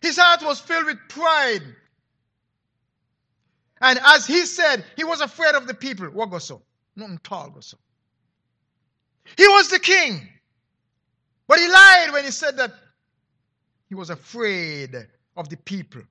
His 0.00 0.16
heart 0.16 0.44
was 0.44 0.60
filled 0.60 0.86
with 0.86 0.98
pride. 1.08 1.62
And 3.80 3.98
as 3.98 4.28
he 4.28 4.46
said, 4.46 4.84
he 4.94 5.02
was 5.02 5.20
afraid 5.20 5.56
of 5.56 5.66
the 5.66 5.74
people. 5.74 6.06
What 6.06 6.30
goes 6.30 6.44
so? 6.44 6.62
Nothing 6.94 7.18
tall 7.24 7.50
goes 7.50 7.66
so. 7.66 7.78
He 9.36 9.48
was 9.48 9.70
the 9.70 9.80
king. 9.80 10.28
But 11.48 11.58
he 11.58 11.66
lied 11.66 12.12
when 12.12 12.24
he 12.24 12.30
said 12.30 12.58
that 12.58 12.70
he 13.88 13.96
was 13.96 14.08
afraid 14.08 14.94
of 15.36 15.48
the 15.48 15.56
people. 15.56 16.02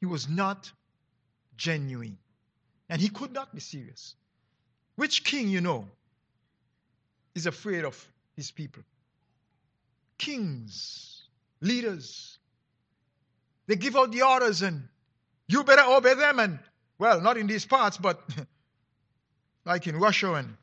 He 0.00 0.06
was 0.06 0.28
not 0.28 0.70
genuine. 1.56 2.18
And 2.88 3.00
he 3.00 3.08
could 3.08 3.32
not 3.32 3.52
be 3.54 3.60
serious. 3.60 4.14
Which 4.94 5.24
king 5.24 5.48
you 5.48 5.60
know 5.60 5.86
is 7.34 7.46
afraid 7.46 7.84
of 7.84 8.08
his 8.36 8.50
people? 8.50 8.82
Kings, 10.18 11.22
leaders. 11.60 12.38
They 13.66 13.76
give 13.76 13.96
out 13.96 14.12
the 14.12 14.22
orders 14.22 14.62
and 14.62 14.88
you 15.48 15.64
better 15.64 15.82
obey 15.86 16.14
them. 16.14 16.38
And, 16.38 16.58
well, 16.98 17.20
not 17.20 17.36
in 17.36 17.46
these 17.46 17.66
parts, 17.66 17.98
but 17.98 18.22
like 19.64 19.86
in 19.86 19.96
Russia 19.96 20.34
and 20.34 20.56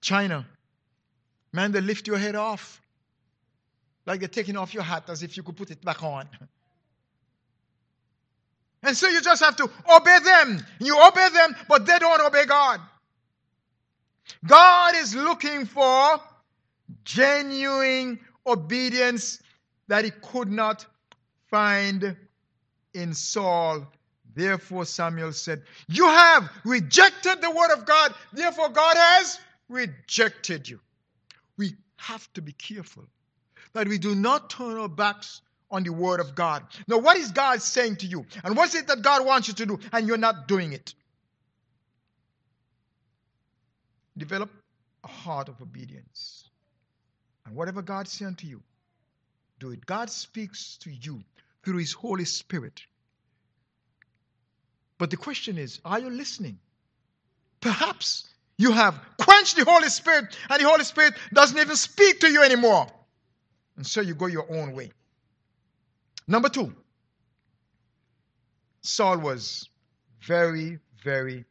China. 0.00 0.46
Man, 1.52 1.72
they 1.72 1.80
lift 1.80 2.06
your 2.06 2.18
head 2.18 2.34
off. 2.34 2.80
Like 4.06 4.20
they're 4.20 4.28
taking 4.28 4.56
off 4.56 4.72
your 4.72 4.82
hat 4.82 5.04
as 5.08 5.22
if 5.22 5.36
you 5.36 5.42
could 5.42 5.56
put 5.56 5.70
it 5.70 5.84
back 5.84 6.02
on. 6.02 6.28
And 8.82 8.96
so 8.96 9.08
you 9.08 9.20
just 9.20 9.42
have 9.42 9.56
to 9.56 9.70
obey 9.94 10.18
them. 10.20 10.64
You 10.78 11.00
obey 11.02 11.28
them, 11.30 11.56
but 11.68 11.86
they 11.86 11.98
don't 11.98 12.20
obey 12.20 12.46
God. 12.46 12.80
God 14.46 14.94
is 14.96 15.14
looking 15.14 15.66
for 15.66 16.20
genuine 17.04 18.20
obedience 18.46 19.42
that 19.88 20.04
he 20.04 20.10
could 20.10 20.50
not 20.50 20.86
find 21.50 22.16
in 22.94 23.14
Saul. 23.14 23.86
Therefore, 24.34 24.84
Samuel 24.84 25.32
said, 25.32 25.62
You 25.88 26.06
have 26.06 26.48
rejected 26.64 27.42
the 27.42 27.50
word 27.50 27.72
of 27.72 27.84
God, 27.84 28.14
therefore, 28.32 28.68
God 28.68 28.96
has 28.96 29.40
rejected 29.68 30.68
you. 30.68 30.78
We 31.56 31.74
have 31.96 32.32
to 32.34 32.42
be 32.42 32.52
careful 32.52 33.04
that 33.72 33.88
we 33.88 33.98
do 33.98 34.14
not 34.14 34.50
turn 34.50 34.78
our 34.78 34.88
backs 34.88 35.40
on 35.70 35.82
the 35.82 35.92
word 35.92 36.20
of 36.20 36.34
God. 36.34 36.64
Now, 36.86 36.98
what 36.98 37.16
is 37.16 37.30
God 37.30 37.62
saying 37.62 37.96
to 37.96 38.06
you? 38.06 38.26
And 38.42 38.56
what's 38.56 38.74
it 38.74 38.86
that 38.86 39.02
God 39.02 39.26
wants 39.26 39.48
you 39.48 39.54
to 39.54 39.66
do 39.66 39.78
and 39.92 40.06
you're 40.06 40.16
not 40.16 40.48
doing 40.48 40.72
it? 40.72 40.94
Develop 44.16 44.50
a 45.04 45.08
heart 45.08 45.48
of 45.48 45.60
obedience. 45.60 46.48
And 47.46 47.54
whatever 47.54 47.82
God 47.82 48.08
says 48.08 48.26
unto 48.26 48.46
you, 48.46 48.62
do 49.58 49.70
it. 49.70 49.84
God 49.86 50.10
speaks 50.10 50.76
to 50.82 50.90
you 50.90 51.22
through 51.64 51.78
His 51.78 51.92
Holy 51.92 52.24
Spirit. 52.24 52.82
But 54.98 55.10
the 55.10 55.16
question 55.16 55.58
is, 55.58 55.80
are 55.84 55.98
you 55.98 56.10
listening? 56.10 56.58
Perhaps 57.60 58.28
you 58.56 58.72
have 58.72 58.98
quenched 59.18 59.56
the 59.56 59.64
Holy 59.64 59.88
Spirit, 59.88 60.36
and 60.50 60.60
the 60.60 60.68
Holy 60.68 60.84
Spirit 60.84 61.14
doesn't 61.32 61.58
even 61.58 61.76
speak 61.76 62.20
to 62.20 62.30
you 62.30 62.42
anymore. 62.42 62.86
And 63.76 63.86
so 63.86 64.00
you 64.00 64.14
go 64.14 64.26
your 64.26 64.46
own 64.50 64.72
way. 64.72 64.90
Number 66.28 66.50
two, 66.50 66.74
Saul 68.82 69.18
was 69.18 69.68
very, 70.20 70.78
very 71.02 71.46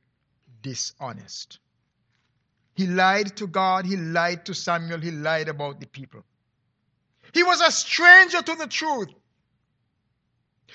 dishonest. 0.62 1.60
He 2.76 2.86
lied 2.86 3.36
to 3.38 3.48
God, 3.48 3.88
he 3.88 3.98
lied 3.98 4.46
to 4.46 4.54
Samuel, 4.54 5.00
he 5.00 5.10
lied 5.10 5.50
about 5.50 5.80
the 5.80 5.88
people. 5.88 6.24
He 7.34 7.42
was 7.42 7.60
a 7.60 7.72
stranger 7.72 8.42
to 8.42 8.56
the 8.56 8.68
truth. 8.68 9.10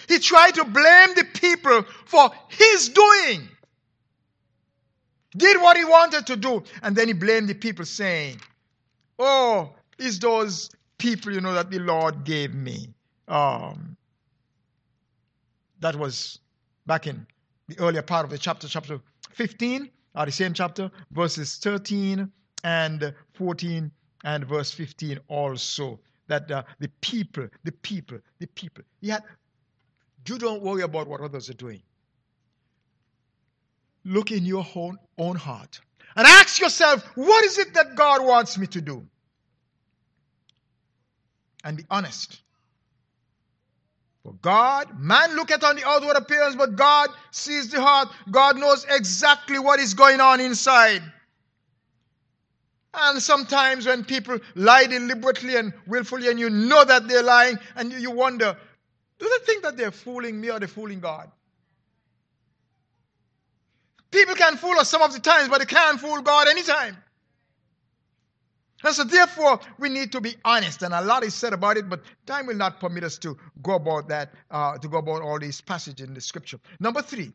He 0.08 0.18
tried 0.18 0.56
to 0.56 0.64
blame 0.64 1.14
the 1.14 1.26
people 1.32 1.84
for 2.06 2.30
his 2.48 2.88
doing. 2.88 3.48
Did 5.36 5.62
what 5.62 5.76
he 5.76 5.84
wanted 5.84 6.26
to 6.26 6.36
do, 6.36 6.64
and 6.82 6.96
then 6.96 7.06
he 7.06 7.14
blamed 7.14 7.48
the 7.48 7.54
people, 7.54 7.84
saying, 7.84 8.40
Oh, 9.18 9.70
it's 9.98 10.18
those 10.18 10.70
people, 10.98 11.32
you 11.32 11.40
know, 11.40 11.54
that 11.54 11.70
the 11.70 11.78
Lord 11.78 12.24
gave 12.24 12.52
me. 12.52 12.92
Um, 13.28 13.91
that 15.82 15.96
was 15.96 16.38
back 16.86 17.06
in 17.06 17.26
the 17.68 17.78
earlier 17.78 18.02
part 18.02 18.24
of 18.24 18.30
the 18.30 18.38
chapter, 18.38 18.68
chapter 18.68 19.00
15, 19.30 19.90
or 20.14 20.26
the 20.26 20.32
same 20.32 20.54
chapter, 20.54 20.90
verses 21.10 21.56
13 21.56 22.30
and 22.64 23.14
14 23.34 23.90
and 24.24 24.46
verse 24.46 24.70
15 24.70 25.18
also. 25.28 26.00
That 26.28 26.50
uh, 26.50 26.62
the 26.78 26.88
people, 27.00 27.48
the 27.64 27.72
people, 27.72 28.18
the 28.38 28.46
people. 28.46 28.84
Yet, 29.00 29.22
you 30.26 30.38
don't 30.38 30.62
worry 30.62 30.82
about 30.82 31.08
what 31.08 31.20
others 31.20 31.50
are 31.50 31.54
doing. 31.54 31.82
Look 34.04 34.30
in 34.30 34.46
your 34.46 34.66
own, 34.74 34.98
own 35.18 35.36
heart 35.36 35.80
and 36.16 36.26
ask 36.26 36.60
yourself, 36.60 37.04
what 37.14 37.44
is 37.44 37.58
it 37.58 37.74
that 37.74 37.94
God 37.94 38.24
wants 38.24 38.58
me 38.58 38.66
to 38.68 38.80
do? 38.80 39.06
And 41.64 41.76
be 41.76 41.84
honest. 41.90 42.41
For 44.22 44.34
God, 44.34 45.00
man 45.00 45.34
looketh 45.34 45.64
on 45.64 45.76
the 45.76 45.86
outward 45.86 46.16
appearance, 46.16 46.54
but 46.54 46.76
God 46.76 47.10
sees 47.32 47.70
the 47.70 47.80
heart. 47.80 48.08
God 48.30 48.56
knows 48.56 48.86
exactly 48.88 49.58
what 49.58 49.80
is 49.80 49.94
going 49.94 50.20
on 50.20 50.40
inside. 50.40 51.02
And 52.94 53.20
sometimes 53.20 53.86
when 53.86 54.04
people 54.04 54.38
lie 54.54 54.86
deliberately 54.86 55.56
and 55.56 55.72
willfully, 55.86 56.28
and 56.28 56.38
you 56.38 56.50
know 56.50 56.84
that 56.84 57.08
they're 57.08 57.22
lying, 57.22 57.58
and 57.74 57.92
you 57.92 58.10
wonder, 58.10 58.56
do 59.18 59.28
they 59.28 59.44
think 59.46 59.62
that 59.64 59.76
they're 59.76 59.90
fooling 59.90 60.40
me 60.40 60.50
or 60.50 60.58
they're 60.58 60.68
fooling 60.68 61.00
God? 61.00 61.30
People 64.10 64.34
can 64.34 64.56
fool 64.56 64.78
us 64.78 64.90
some 64.90 65.00
of 65.00 65.12
the 65.12 65.20
times, 65.20 65.48
but 65.48 65.58
they 65.58 65.64
can't 65.64 65.98
fool 65.98 66.20
God 66.20 66.46
anytime. 66.46 66.96
And 68.84 68.94
so, 68.94 69.04
therefore, 69.04 69.60
we 69.78 69.88
need 69.88 70.12
to 70.12 70.20
be 70.20 70.34
honest. 70.44 70.82
And 70.82 70.92
a 70.92 71.00
lot 71.00 71.24
is 71.24 71.34
said 71.34 71.52
about 71.52 71.76
it, 71.76 71.88
but 71.88 72.02
time 72.26 72.46
will 72.46 72.56
not 72.56 72.80
permit 72.80 73.04
us 73.04 73.18
to 73.18 73.36
go 73.62 73.74
about 73.74 74.08
that, 74.08 74.32
uh, 74.50 74.78
to 74.78 74.88
go 74.88 74.98
about 74.98 75.22
all 75.22 75.38
these 75.38 75.60
passages 75.60 76.06
in 76.06 76.14
the 76.14 76.20
scripture. 76.20 76.58
Number 76.80 77.02
three, 77.02 77.32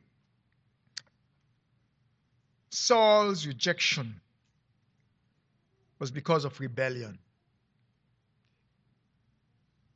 Saul's 2.70 3.48
rejection 3.48 4.20
was 6.00 6.12
because 6.12 6.46
of 6.46 6.60
rebellion. 6.60 7.18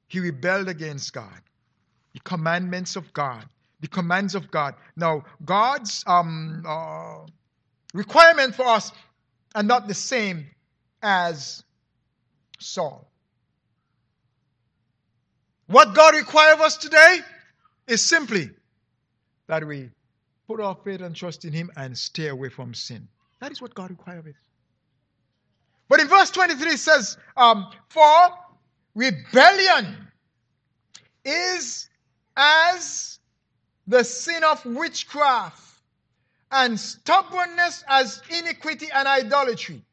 He 0.08 0.20
rebelled 0.20 0.68
against 0.68 1.14
God, 1.14 1.42
the 2.14 2.20
commandments 2.22 2.96
of 2.96 3.14
God, 3.14 3.46
the 3.82 3.88
commands 3.88 4.36
of 4.36 4.52
God. 4.52 4.76
Now, 4.96 5.24
God's 5.44 6.04
um, 6.08 6.64
uh, 6.68 7.20
requirement 7.94 8.56
for 8.56 8.68
us 8.68 8.92
are 9.56 9.64
not 9.64 9.88
the 9.88 9.94
same 9.94 10.48
as 11.02 11.64
Saul. 12.60 13.08
What 15.68 15.94
God 15.96 16.16
requires 16.16 16.56
of 16.56 16.62
us 16.62 16.78
today 16.78 17.20
is 17.88 18.02
simply 18.02 18.50
that 19.48 19.66
we 19.66 19.90
put 20.48 20.60
our 20.60 20.76
faith 20.84 21.02
and 21.02 21.16
trust 21.16 21.46
in 21.46 21.54
Him 21.54 21.72
and 21.76 21.98
stay 21.98 22.28
away 22.28 22.50
from 22.50 22.74
sin. 22.74 23.08
That 23.40 23.52
is 23.52 23.62
what 23.62 23.74
God 23.74 23.90
requires 23.90 24.20
of 24.20 24.28
us. 24.28 24.36
But 25.88 26.00
in 26.00 26.08
verse 26.08 26.30
23 26.32 26.72
it 26.72 26.78
says, 26.78 27.18
um, 27.36 27.68
For 27.90 28.30
rebellion 28.96 30.08
is 31.26 31.90
as 32.36 33.20
the 33.88 34.04
sin 34.04 34.44
of 34.44 34.66
witchcraft, 34.66 35.62
and 36.52 36.80
stubbornness 36.80 37.84
as 37.88 38.22
iniquity 38.30 38.88
and 38.94 39.08
idolatry. 39.08 39.84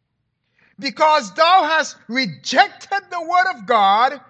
Because 0.78 1.34
thou 1.34 1.64
hast 1.64 1.96
rejected 2.06 3.00
the 3.10 3.20
word 3.20 3.56
of 3.56 3.66
God, 3.66 4.20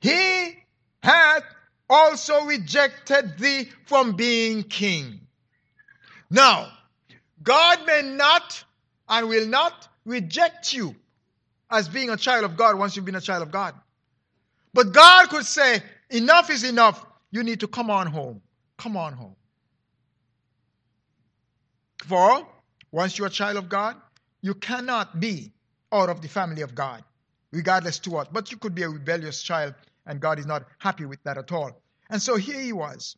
he 0.00 0.56
hath 1.02 1.42
also 1.88 2.44
rejected 2.44 3.38
thee 3.38 3.70
from 3.86 4.12
being 4.12 4.62
king. 4.62 5.20
Now, 6.28 6.68
God 7.42 7.86
may 7.86 8.02
not 8.02 8.64
and 9.08 9.28
will 9.28 9.46
not 9.46 9.88
reject 10.04 10.72
you 10.72 10.94
as 11.70 11.88
being 11.88 12.10
a 12.10 12.16
child 12.16 12.44
of 12.44 12.56
God 12.56 12.78
once 12.78 12.96
you've 12.96 13.04
been 13.04 13.14
a 13.14 13.20
child 13.20 13.42
of 13.42 13.50
God. 13.50 13.74
But 14.74 14.92
God 14.92 15.28
could 15.30 15.46
say, 15.46 15.82
enough 16.10 16.50
is 16.50 16.64
enough. 16.64 17.04
You 17.30 17.42
need 17.42 17.60
to 17.60 17.68
come 17.68 17.90
on 17.90 18.06
home. 18.06 18.42
Come 18.76 18.96
on 18.96 19.14
home. 19.14 19.36
For 22.04 22.46
once 22.92 23.16
you're 23.16 23.28
a 23.28 23.30
child 23.30 23.56
of 23.56 23.68
God, 23.68 23.96
you 24.42 24.54
cannot 24.54 25.18
be 25.18 25.52
out 25.92 26.08
of 26.08 26.20
the 26.20 26.28
family 26.28 26.62
of 26.62 26.74
God, 26.74 27.04
regardless 27.52 27.98
to 28.00 28.10
what. 28.10 28.32
But 28.32 28.50
you 28.50 28.58
could 28.58 28.74
be 28.74 28.82
a 28.82 28.88
rebellious 28.88 29.42
child, 29.42 29.74
and 30.06 30.20
God 30.20 30.38
is 30.38 30.46
not 30.46 30.64
happy 30.78 31.04
with 31.04 31.22
that 31.24 31.38
at 31.38 31.52
all. 31.52 31.72
And 32.10 32.20
so 32.20 32.36
here 32.36 32.60
he 32.60 32.72
was. 32.72 33.16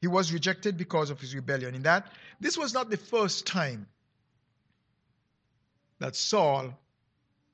He 0.00 0.06
was 0.06 0.32
rejected 0.32 0.76
because 0.76 1.10
of 1.10 1.20
his 1.20 1.34
rebellion. 1.34 1.74
In 1.74 1.82
that, 1.82 2.06
this 2.40 2.56
was 2.56 2.72
not 2.72 2.90
the 2.90 2.96
first 2.96 3.46
time 3.46 3.86
that 5.98 6.14
Saul 6.14 6.72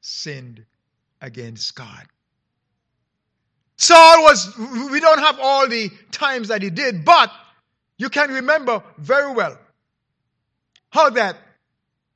sinned 0.00 0.64
against 1.20 1.74
God. 1.74 2.06
Saul 3.76 4.22
was, 4.22 4.56
we 4.90 5.00
don't 5.00 5.18
have 5.18 5.38
all 5.40 5.68
the 5.68 5.90
times 6.10 6.48
that 6.48 6.62
he 6.62 6.70
did, 6.70 7.04
but 7.04 7.30
you 7.96 8.08
can 8.08 8.30
remember 8.30 8.82
very 8.98 9.32
well 9.32 9.58
how 10.90 11.10
that 11.10 11.36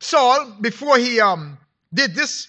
Saul, 0.00 0.52
before 0.60 0.98
he 0.98 1.20
um, 1.20 1.58
did 1.92 2.14
this, 2.14 2.48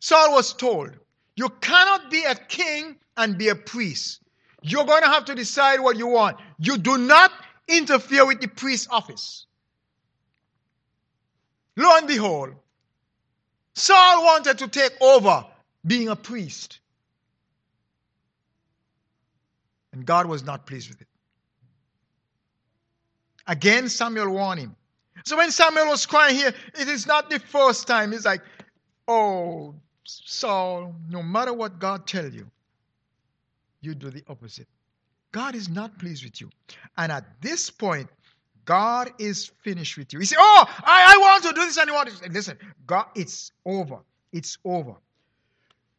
Saul 0.00 0.32
was 0.32 0.52
told, 0.52 0.90
You 1.36 1.48
cannot 1.60 2.10
be 2.10 2.24
a 2.24 2.34
king 2.34 2.96
and 3.16 3.38
be 3.38 3.48
a 3.48 3.54
priest. 3.54 4.20
You're 4.62 4.84
going 4.84 5.02
to 5.02 5.08
have 5.08 5.26
to 5.26 5.34
decide 5.34 5.80
what 5.80 5.96
you 5.96 6.06
want. 6.06 6.38
You 6.58 6.78
do 6.78 6.98
not 6.98 7.30
interfere 7.68 8.26
with 8.26 8.40
the 8.40 8.48
priest's 8.48 8.88
office. 8.90 9.46
Lo 11.76 11.96
and 11.96 12.06
behold, 12.06 12.54
Saul 13.74 14.24
wanted 14.24 14.58
to 14.58 14.68
take 14.68 14.92
over 15.00 15.44
being 15.86 16.08
a 16.08 16.16
priest. 16.16 16.80
And 19.92 20.06
God 20.06 20.26
was 20.26 20.44
not 20.44 20.66
pleased 20.66 20.88
with 20.88 21.00
it. 21.00 21.08
Again, 23.46 23.88
Samuel 23.88 24.30
warned 24.30 24.60
him. 24.60 24.76
So 25.24 25.38
when 25.38 25.50
Samuel 25.50 25.88
was 25.88 26.04
crying 26.06 26.36
here, 26.36 26.52
it 26.78 26.88
is 26.88 27.06
not 27.06 27.30
the 27.30 27.38
first 27.38 27.86
time. 27.86 28.12
It's 28.12 28.26
like, 28.26 28.42
oh, 29.08 29.74
Saul, 30.04 30.94
no 31.08 31.22
matter 31.22 31.52
what 31.52 31.78
God 31.78 32.06
tell 32.06 32.28
you, 32.28 32.50
you 33.80 33.94
do 33.94 34.10
the 34.10 34.22
opposite. 34.28 34.68
God 35.32 35.54
is 35.54 35.68
not 35.68 35.98
pleased 35.98 36.24
with 36.24 36.40
you. 36.40 36.50
And 36.96 37.10
at 37.10 37.24
this 37.40 37.70
point, 37.70 38.08
God 38.66 39.12
is 39.18 39.50
finished 39.62 39.96
with 39.96 40.12
you. 40.12 40.20
He 40.20 40.26
said, 40.26 40.38
Oh, 40.40 40.64
I, 40.68 41.14
I 41.14 41.18
want 41.18 41.42
to 41.44 41.52
do 41.52 41.66
this 41.66 41.76
and 41.76 41.90
I 41.90 41.92
want 41.92 42.08
to. 42.10 42.30
Listen, 42.30 42.58
God, 42.86 43.06
it's 43.14 43.50
over. 43.66 43.98
It's 44.32 44.58
over. 44.64 44.94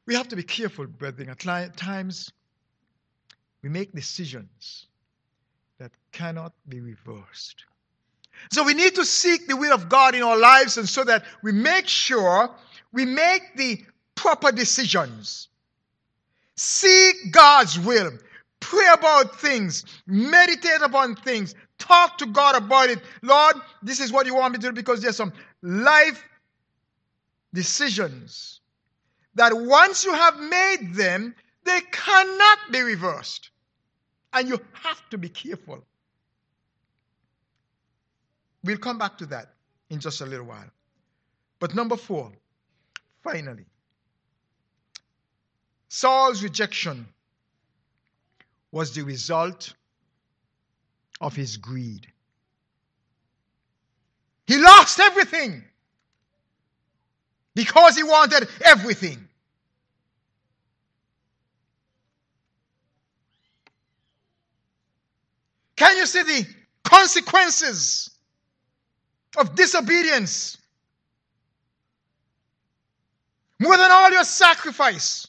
We 0.05 0.15
have 0.15 0.27
to 0.29 0.35
be 0.35 0.43
careful, 0.43 0.87
brethren. 0.87 1.29
At 1.29 1.77
times, 1.77 2.31
we 3.61 3.69
make 3.69 3.93
decisions 3.93 4.87
that 5.79 5.91
cannot 6.11 6.53
be 6.69 6.79
reversed. 6.79 7.65
So 8.51 8.63
we 8.63 8.73
need 8.73 8.95
to 8.95 9.05
seek 9.05 9.47
the 9.47 9.55
will 9.55 9.73
of 9.73 9.89
God 9.89 10.15
in 10.15 10.23
our 10.23 10.37
lives 10.37 10.77
and 10.77 10.87
so 10.87 11.03
that 11.03 11.23
we 11.43 11.51
make 11.51 11.87
sure 11.87 12.49
we 12.91 13.05
make 13.05 13.55
the 13.55 13.83
proper 14.15 14.51
decisions. 14.51 15.49
Seek 16.55 17.31
God's 17.31 17.79
will. 17.79 18.11
Pray 18.59 18.87
about 18.93 19.39
things. 19.39 19.85
Meditate 20.07 20.81
upon 20.81 21.15
things. 21.15 21.53
Talk 21.77 22.17
to 22.19 22.25
God 22.25 22.55
about 22.55 22.89
it. 22.89 22.99
Lord, 23.21 23.57
this 23.83 23.99
is 23.99 24.11
what 24.11 24.25
you 24.25 24.35
want 24.35 24.53
me 24.53 24.59
to 24.59 24.67
do 24.67 24.73
because 24.73 25.01
there's 25.01 25.17
some 25.17 25.33
life 25.61 26.23
decisions 27.53 28.61
that 29.35 29.53
once 29.53 30.05
you 30.05 30.13
have 30.13 30.39
made 30.39 30.93
them, 30.93 31.35
they 31.65 31.81
cannot 31.91 32.57
be 32.71 32.81
reversed. 32.81 33.49
And 34.33 34.47
you 34.47 34.59
have 34.73 35.09
to 35.09 35.17
be 35.17 35.29
careful. 35.29 35.83
We'll 38.65 38.77
come 38.77 38.97
back 38.97 39.19
to 39.19 39.27
that 39.27 39.53
in 39.91 39.99
just 39.99 40.21
a 40.21 40.25
little 40.25 40.47
while. 40.47 40.71
But 41.59 41.75
number 41.75 41.95
four, 41.95 42.31
finally, 43.23 43.65
Saul's 45.87 46.41
rejection 46.41 47.07
was 48.71 48.95
the 48.95 49.03
result 49.03 49.71
of 51.21 51.35
his 51.35 51.57
greed. 51.57 52.07
He 54.47 54.57
lost 54.57 54.99
everything 54.99 55.63
because 57.53 57.95
he 57.95 58.03
wanted 58.03 58.49
everything. 58.63 59.29
Can 65.75 65.97
you 65.97 66.07
see 66.07 66.23
the 66.23 66.47
consequences 66.83 68.14
of 69.37 69.55
disobedience? 69.55 70.57
More 73.59 73.77
than 73.77 73.91
all 73.91 74.11
your 74.11 74.23
sacrifice 74.23 75.27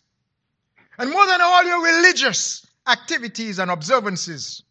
and 0.99 1.11
more 1.11 1.27
than 1.27 1.41
all 1.41 1.65
your 1.65 1.83
religious 1.83 2.67
activities 2.87 3.59
and 3.59 3.71
observances, 3.71 4.63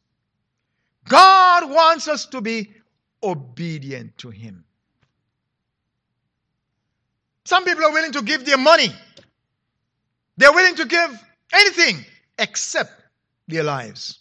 God 1.08 1.69
wants 1.69 2.08
us 2.08 2.26
to 2.28 2.41
be 2.41 2.74
obedient 3.24 4.17
to 4.19 4.30
Him. 4.30 4.65
Some 7.45 7.63
people 7.63 7.86
are 7.86 7.91
willing 7.91 8.12
to 8.13 8.21
give 8.21 8.45
their 8.45 8.58
money, 8.58 8.89
they're 10.38 10.54
willing 10.54 10.76
to 10.76 10.86
give 10.86 11.24
anything 11.54 12.04
except 12.38 12.91
their 13.48 13.63
lives. 13.63 14.19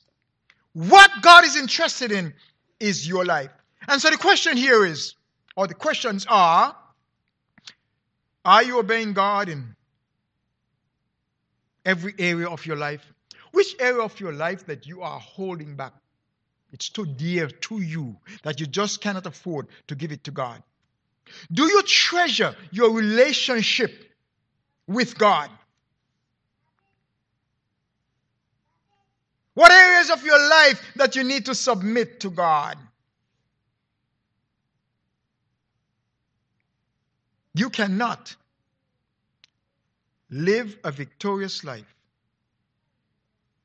What 0.75 1.11
God 1.23 1.45
is 1.45 1.57
interested 1.57 2.13
in 2.13 2.35
is 2.81 3.09
your 3.09 3.25
life. 3.25 3.51
And 3.89 4.01
so 4.01 4.11
the 4.11 4.17
question 4.17 4.57
here 4.57 4.85
is, 4.85 5.15
or 5.57 5.67
the 5.67 5.75
questions 5.75 6.27
are, 6.29 6.77
are 8.45 8.63
you 8.63 8.79
obeying 8.79 9.13
God 9.13 9.49
in 9.49 9.75
every 11.85 12.15
area 12.19 12.49
of 12.49 12.67
your 12.67 12.77
life? 12.77 13.05
Which 13.53 13.75
area 13.79 14.03
of 14.03 14.19
your 14.21 14.33
life 14.33 14.67
that 14.67 14.87
you 14.87 15.03
are 15.03 15.21
holding 15.21 15.77
back? 15.77 15.93
It's 16.73 16.89
too 16.89 17.07
dear 17.07 17.49
to 17.49 17.81
you 17.81 18.17
that 18.43 18.59
you 18.59 18.67
just 18.67 19.01
cannot 19.01 19.27
afford 19.27 19.69
to 19.87 19.95
give 19.95 20.11
it 20.11 20.25
to 20.25 20.33
God. 20.33 20.63
Do 21.53 21.63
you 21.65 21.83
treasure 21.83 22.57
your 22.73 22.91
relationship 22.91 23.93
with 24.87 25.17
God? 25.17 25.51
What 29.55 29.71
areas 29.71 30.11
of 30.11 30.25
your 30.25 30.49
life 30.49 30.83
that 30.97 31.15
you 31.15 31.23
need 31.23 31.47
to 31.47 31.55
submit 31.55 32.21
to 32.21 32.31
God? 32.31 32.77
You 37.55 37.71
cannot 37.71 38.35
live 40.31 40.77
a 40.83 40.91
victorious 40.91 41.63
life 41.63 41.95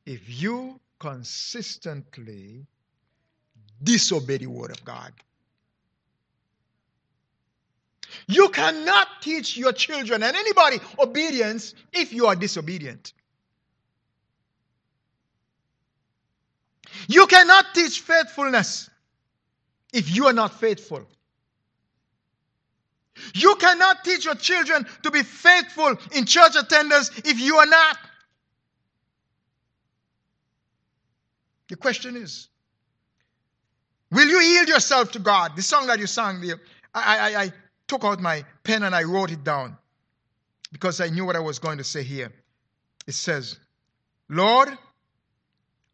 if 0.05 0.21
you 0.41 0.79
consistently 0.99 2.65
disobey 3.81 4.37
the 4.37 4.47
word 4.47 4.71
of 4.71 4.83
God. 4.85 5.13
You 8.27 8.49
cannot 8.49 9.07
teach 9.21 9.57
your 9.57 9.71
children 9.71 10.23
and 10.23 10.35
anybody 10.35 10.77
obedience 10.99 11.73
if 11.91 12.13
you 12.13 12.27
are 12.27 12.35
disobedient. 12.35 13.13
You 17.07 17.25
cannot 17.27 17.73
teach 17.73 18.01
faithfulness 18.01 18.89
if 19.93 20.15
you 20.15 20.27
are 20.27 20.33
not 20.33 20.59
faithful. 20.59 21.07
You 23.33 23.55
cannot 23.55 24.03
teach 24.03 24.25
your 24.25 24.35
children 24.35 24.85
to 25.03 25.11
be 25.11 25.23
faithful 25.23 25.95
in 26.11 26.25
church 26.25 26.55
attendance 26.55 27.11
if 27.25 27.39
you 27.39 27.57
are 27.57 27.65
not. 27.65 27.97
The 31.69 31.75
question 31.75 32.15
is 32.15 32.47
Will 34.11 34.27
you 34.27 34.39
yield 34.39 34.67
yourself 34.69 35.11
to 35.11 35.19
God? 35.19 35.55
The 35.55 35.61
song 35.61 35.87
that 35.87 35.99
you 35.99 36.07
sang 36.07 36.41
I, 36.93 37.33
I, 37.35 37.41
I 37.43 37.51
took 37.87 38.03
out 38.03 38.19
my 38.19 38.43
pen 38.63 38.83
and 38.83 38.95
I 38.95 39.03
wrote 39.03 39.31
it 39.31 39.43
down 39.43 39.77
because 40.71 40.99
I 41.01 41.09
knew 41.09 41.25
what 41.25 41.35
I 41.35 41.39
was 41.39 41.59
going 41.59 41.77
to 41.77 41.83
say 41.83 42.03
here. 42.03 42.31
It 43.07 43.13
says, 43.13 43.57
Lord, 44.29 44.69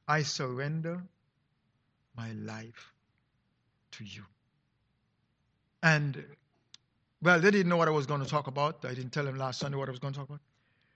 I 0.08 0.24
surrender 0.24 1.02
my 2.16 2.32
life 2.34 2.94
to 3.92 4.04
you. 4.04 4.24
And 5.84 6.24
well, 7.26 7.40
they 7.40 7.50
didn't 7.50 7.70
know 7.70 7.78
what 7.78 7.88
I 7.88 7.92
was 7.92 8.06
going 8.06 8.22
to 8.22 8.30
talk 8.30 8.46
about. 8.46 8.86
I 8.86 8.94
didn't 8.94 9.10
tell 9.10 9.26
them 9.26 9.36
last 9.36 9.60
Sunday 9.60 9.78
what 9.78 9.88
I 9.88 9.92
was 9.92 10.00
going 10.00 10.14
to 10.14 10.20
talk 10.20 10.30
about. 10.30 10.42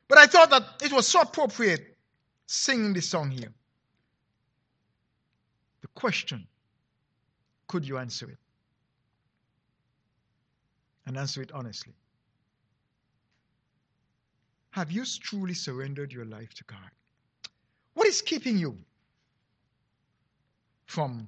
But 0.07 0.19
I 0.19 0.27
thought 0.27 0.51
that 0.51 0.63
it 0.83 0.93
was 0.93 1.07
so 1.07 1.21
appropriate 1.21 1.97
singing 2.45 2.93
this 2.93 3.09
song 3.09 3.31
here. 3.31 3.51
The 5.81 5.87
question 5.95 6.45
could 7.67 7.87
you 7.87 7.97
answer 7.97 8.29
it? 8.29 8.37
And 11.07 11.17
answer 11.17 11.41
it 11.41 11.51
honestly. 11.51 11.93
Have 14.69 14.91
you 14.91 15.03
truly 15.05 15.55
surrendered 15.55 16.13
your 16.13 16.25
life 16.25 16.53
to 16.53 16.63
God? 16.65 16.91
What 17.95 18.07
is 18.07 18.21
keeping 18.21 18.59
you 18.59 18.77
from 20.85 21.27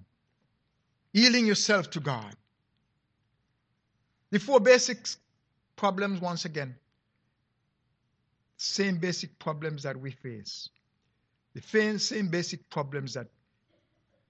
yielding 1.12 1.48
yourself 1.48 1.90
to 1.92 2.00
God? 2.00 2.36
The 4.32 4.40
four 4.40 4.60
basic 4.60 5.08
problems, 5.76 6.22
once 6.22 6.46
again, 6.46 6.76
same 8.58 8.98
basic 8.98 9.38
problems 9.40 9.84
that 9.84 10.00
we 10.00 10.12
face. 10.12 10.70
The 11.54 12.00
same 12.00 12.30
basic 12.30 12.70
problems 12.70 13.14
that 13.16 13.28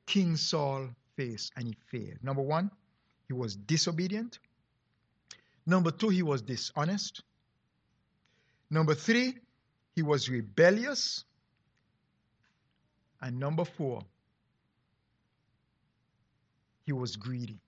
King 0.07 0.35
Saul 0.35 0.89
faced 1.15 1.53
and 1.55 1.67
he 1.67 1.77
failed. 1.91 2.17
Number 2.23 2.41
one, 2.41 2.71
he 3.27 3.33
was 3.33 3.55
disobedient. 3.55 4.39
Number 5.65 5.91
two, 5.91 6.09
he 6.09 6.23
was 6.23 6.41
dishonest. 6.41 7.21
Number 8.69 8.95
three, 8.95 9.35
he 9.95 10.01
was 10.01 10.29
rebellious. 10.29 11.25
And 13.21 13.39
number 13.39 13.65
four, 13.65 14.03
he 16.85 16.91
was 16.91 17.15
greedy. 17.15 17.59